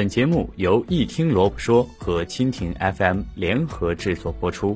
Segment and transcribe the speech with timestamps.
[0.00, 4.74] 本节目由一听萝卜说和蜻蜓 FM 联合制作播出。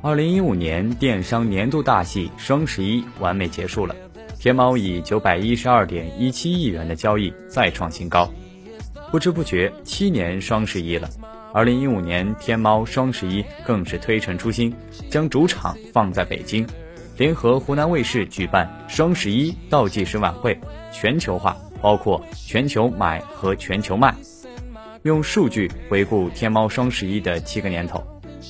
[0.00, 3.96] 二零一五年电商年度大戏双十一完美结束了，
[4.38, 8.32] 天猫以九百一十二点一七亿元的交易再创新高。
[9.10, 11.10] 不知不觉七年双十一了，
[11.52, 14.72] 二零一五年天猫双十一更是推陈出新，
[15.10, 16.64] 将主场放在北京，
[17.18, 20.56] 联合湖南卫视举办双十一倒计时晚会，
[20.92, 24.14] 全球化，包括全球买和全球卖，
[25.02, 28.02] 用数据回顾天猫双十一的七个年头。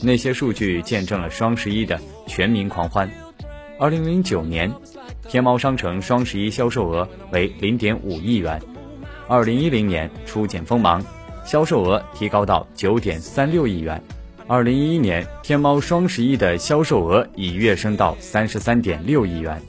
[0.03, 3.11] 那些数据见证了双十一的全民狂欢。
[3.79, 4.73] 二零零九年，
[5.29, 8.61] 天猫商城双十一销售额为零点五亿元。
[9.27, 11.05] 二零一零年初见锋芒，
[11.45, 14.03] 销售额提高到九点三六亿元。
[14.47, 19.61] 二零一一年，天猫双十一的销售额已跃升到三十三点六亿元。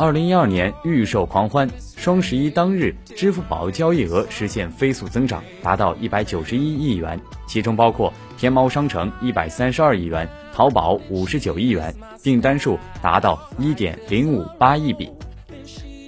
[0.00, 15.10] 二零一二年预售狂欢，双十一当日，支付宝交易额实现飞速增长，达到一百九十一亿元，其中包括天猫商城一百三十二亿元，淘宝五十九亿元，订单数达到一点零五八亿笔。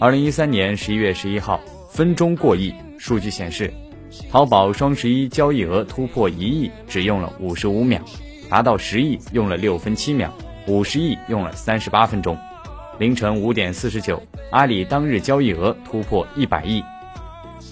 [0.00, 3.70] 二零一三年十一月十一号，分钟过亿，数据显示，
[4.30, 8.00] 淘宝双十一交易额突破一亿只用了五十五秒，
[8.48, 10.32] 达到十亿用了六分七秒，
[10.66, 12.34] 五十亿用了三十八分钟。
[13.03, 14.22] 凌晨五点四十九，
[14.53, 16.81] 阿里当日交易额突破一百亿；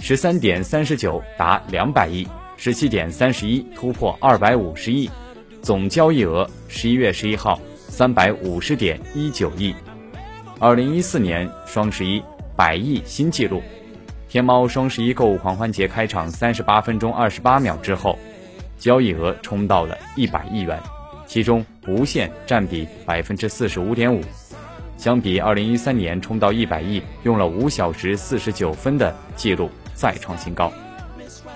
[0.01, 5.09] 十三点三十九达两百亿；十七点三十一突破二百五十亿，
[5.63, 9.73] 总交易额十一月十一号三百五十点一九亿。
[10.59, 12.21] 二零一四年双十一
[12.57, 13.63] 百亿新纪录，
[14.29, 18.19] 天猫双十一购物狂欢节开场三十八分钟二十八秒之后，
[18.81, 20.77] 交易额冲到了一百亿元，
[21.25, 24.21] 其中无线占比百分之四十五点五。
[25.01, 30.71] 相比二零一三年冲到一百亿用了五小时四十九分的记录再创新高。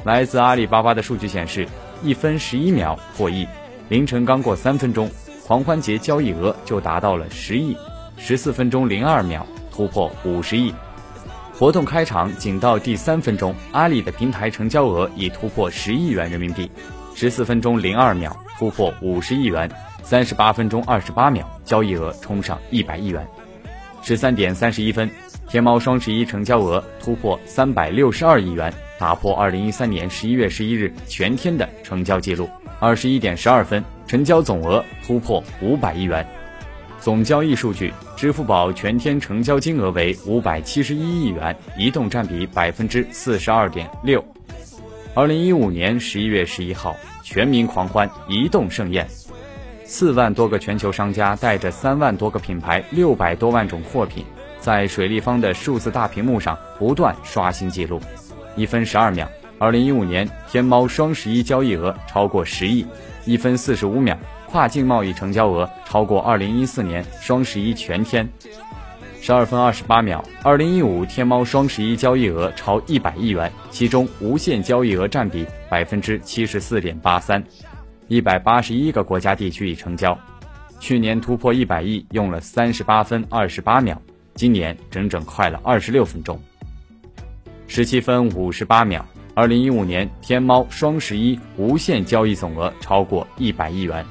[0.04, 1.68] 来自阿里巴巴的数据显示，
[2.02, 3.46] 一分十一秒破亿，
[3.90, 5.10] 凌晨刚过三分钟，
[5.46, 7.76] 狂欢节交易额就达到了十亿，
[8.16, 10.72] 十四分钟零二秒突破五十亿。
[11.52, 16.70] 活动开场仅到第三分钟，阿里的平台成交额已突破十亿元人民币，
[17.14, 19.70] 十四分钟零二秒突破五十亿元。
[20.04, 23.26] 三十八分钟二十八秒，交易额冲上一百亿元。
[24.02, 25.10] 十三点三十一分，
[25.48, 32.46] 天猫双十一成交额突破三百六十二亿元，打破二零一三年十一月十一日全天的成交记录。
[32.78, 36.26] 二十一点十二分，成交总额突破五百亿元。
[37.00, 44.22] 总交易数据，支付宝全天成交金额为五百七十一亿元，移动占比百分之四十二点六。
[45.14, 49.08] 二零一五年十一月十一号，全民狂欢，移动盛宴。
[49.86, 54.24] 四万多个全球商家带着三万多个品牌、六百多万种货品，
[54.58, 58.00] 在水立方的数字大屏幕上不断刷新纪录。
[58.56, 59.28] 一分十二秒，
[59.58, 62.84] 二零一五年天猫双十一交易额超过十亿；
[63.26, 68.26] 一分四十五秒，跨境贸易成交额超过二零一四年双十一全天。
[69.20, 77.42] 十二分二十八秒，二零一五天猫双十一交易额超一百亿元，其中无线交易额占比百分之七十四点八三。
[78.06, 80.18] 一百八十一个国家地区已成交，
[80.78, 83.96] 去年突破一百亿用了三十八分二十八秒，
[84.34, 86.38] 今年整整快了二十六分钟。
[87.66, 89.04] 十七分五十八秒，
[89.34, 94.04] 二零一五年天猫双十一无限交易总额超过一百亿元。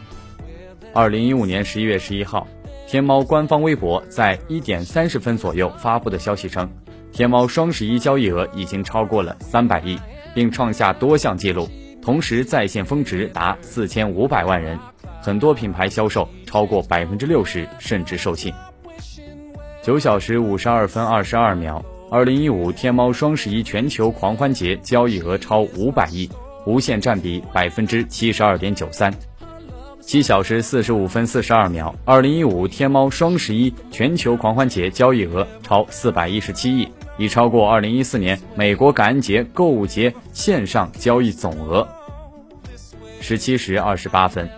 [0.91, 2.47] 二零一五年十一月十一号，
[2.87, 6.67] 天猫官方微博在一点三十分左右发布的消息称，
[7.11, 9.99] 天猫双十一交易额已经超过了三百亿，
[10.33, 11.69] 并创下多项纪录。
[12.03, 14.77] 同时，在线峰值达四千五百万人，
[15.21, 18.53] 很多品牌销售超过百分之六十，甚至售罄。
[19.81, 21.81] 九小时五十二分二十二秒，
[22.11, 26.29] 二零一五天猫双十一全球狂欢节交易额超五百亿，
[26.65, 29.13] 无线占比百分之七十二点九三。
[30.01, 36.85] 七小时四十五分四十二秒，二零一五天猫双十一全球狂欢节交易额超四百一十七亿。
[37.17, 41.87] 已超过二零一四年美国感恩节购物节线上交易总额。
[43.21, 44.49] 十七时二十八分，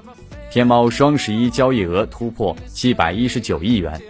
[0.52, 4.02] 天猫双十一交易额突破七百一十九亿元。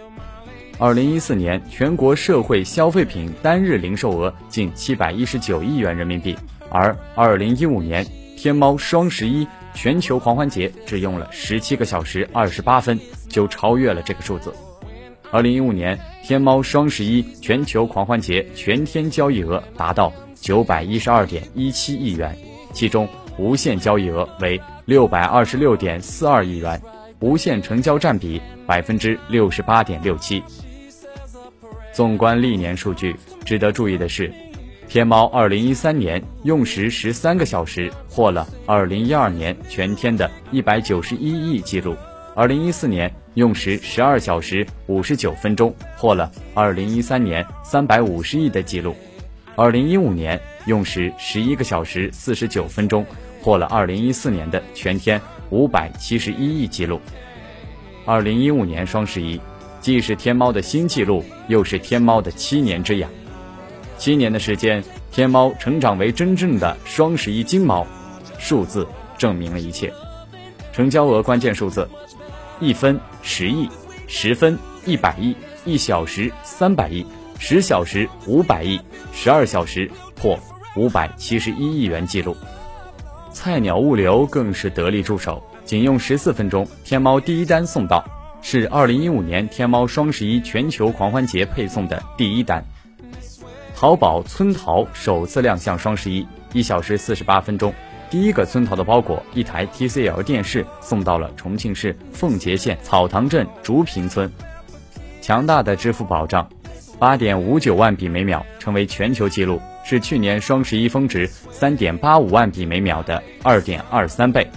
[0.78, 6.36] 二零一四年全国社会消费品单日零售额近七百一十九亿元人民币，
[6.70, 8.06] 而二零一五年
[8.36, 14.54] 天猫双十一全球狂欢节只用了十七个小时二十八分就超越了这个数字。
[15.32, 22.36] 二零一五年，天猫双十一全球狂欢节全天交易额达到九百一十二点一七亿元，
[22.72, 26.80] 其中无线交易额为六百二十六点四二亿元，
[27.20, 30.42] 无线成交占比百分之六十八点六七。
[31.92, 34.32] 纵观历年数据，值得注意的是，
[34.88, 41.94] 天猫二零一三年用时十三个小时，破了二零一二年全天的一百九十一亿记录；
[42.36, 48.92] 二零一四年用时十二小时五十九分钟，破了二零一三年三百五十亿的记录；
[49.54, 53.06] 二零一五年用时十一个小时四十九分钟，
[53.42, 55.18] 破了二零一四年的全天
[55.48, 57.00] 五百七十一亿记录。
[58.04, 59.40] 二零一五年双十一，
[59.80, 63.08] 既是天猫的新纪录，又是天猫的七年之痒。
[63.96, 67.86] 七年的时间，天猫成长为真正的双十一金猫，
[68.38, 68.86] 数字
[69.16, 69.90] 证明了一切。
[70.70, 71.88] 成交额关键数字：
[72.58, 73.68] 一分十亿，
[74.06, 77.06] 十分一百亿，一小时三百亿，
[77.38, 78.80] 十小时五百亿，
[79.12, 80.38] 十二小时破
[80.74, 82.36] 五百七十一亿元纪录。
[83.32, 85.42] 菜鸟物流更是得力助手。
[85.66, 88.04] 仅用十四分钟，天猫第一单送到，
[88.40, 92.64] 是二零一五年天猫双十一全球狂欢节配送的第一单。
[93.74, 97.74] 淘宝村淘首次亮相双十一，一小时四十八分钟，
[98.16, 104.32] 第一个村淘的包裹——一台 TCL 电视送到了重庆市奉节县草堂镇竹坪村。
[105.20, 106.48] 强大的支付保障，
[106.98, 114.50] 八点五九万笔每秒成为全球纪录，是去年双十一峰值三点八五万笔每秒的二点二三倍。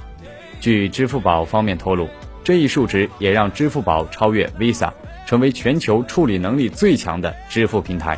[0.61, 2.07] 据支付宝方面透露，
[2.45, 4.89] 这一数值也让支付宝超越 Visa，
[5.25, 8.17] 成为全球处理能力最强的支付平台。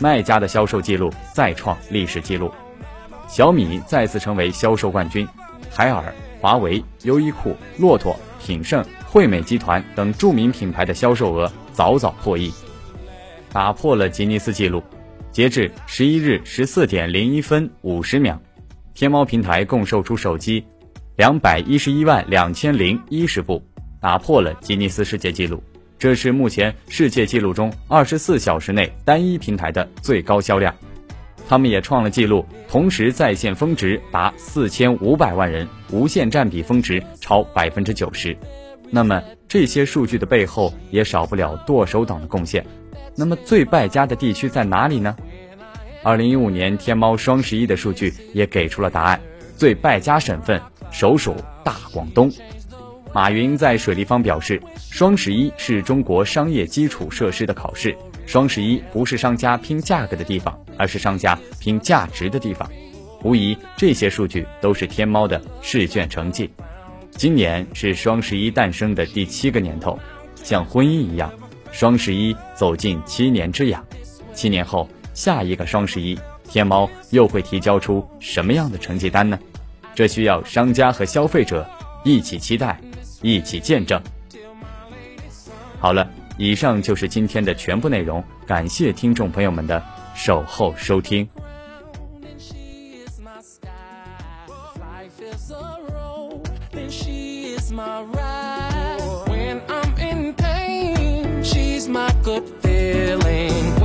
[0.00, 2.52] 卖家的销售记录再创历史记录，
[3.30, 5.26] 小米再次成为销售冠军，
[5.70, 12.52] 海尔、华为、优衣库、骆驼、品胜、惠美集团等著名品牌的销售额早早破亿，
[13.52, 14.82] 打破了吉尼斯纪录。
[15.30, 18.36] 截至十一日十四点零一分五十秒，
[18.94, 20.64] 天猫平台共售出手机。
[21.14, 23.62] 两百一十一万两千零一十部，
[24.00, 25.62] 打破了吉尼斯世界纪录。
[26.00, 30.74] 这是目前世界纪录中二十四小时内单一平台的最高销量。
[31.50, 38.36] 他们也创了纪录，同时在线峰值达四千五百万人，无线占比峰值超百分之九十。
[38.88, 42.64] 那么这些数据的背后也少不了剁手党的贡献。
[43.16, 45.16] 那么最败家的地区在哪里呢？
[46.04, 49.20] 二零一五年天猫双十一的数据也给出了答案，
[49.56, 50.62] 最败家省份。
[50.92, 52.30] 首属大广东，
[53.12, 57.96] 马云在水立方表示，双十一是中国商业基础设施的考试。
[58.30, 62.70] 双十一不是商家拼价格的地方，而是商家拼价值的地方。
[63.24, 66.48] 无疑，这些数据都是天猫的试卷成绩。
[67.10, 69.98] 今年是双十一诞生的第七个年头，
[70.36, 71.28] 像婚姻一样，
[71.72, 73.84] 双十一走进七年之痒。
[74.32, 79.36] 七年后，下一个双十一，天猫又会提交出什么样的成绩单呢？
[79.92, 81.68] 这需要商家和消费者
[82.04, 82.80] 一起期待，
[83.22, 84.00] 一起见证。
[85.80, 86.08] 好了，
[86.40, 89.84] 以上就是今天的全部内容，感谢听众朋友们的
[90.14, 91.28] 守候收听。
[101.90, 103.79] my good feeling.